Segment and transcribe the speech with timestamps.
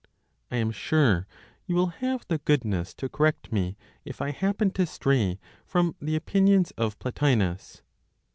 [0.49, 1.27] I am sure
[1.67, 6.15] you will have the goodness to correct me, if I happen to stray from the
[6.15, 7.83] opinions of Plotinos.